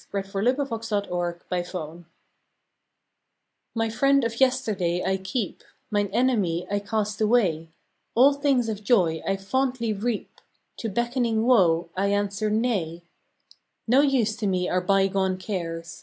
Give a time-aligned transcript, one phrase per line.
[0.11, 2.05] November Twenty second THE DAILY HARVEST
[3.77, 7.69] ]V/fY friend of yesterday I keep, ^* Mine enemy I cast away.
[8.15, 10.41] All things of joy I fondly reap,
[10.77, 13.03] To beckoning woe I answer Nay.
[13.87, 15.99] No use to me are bygone cares.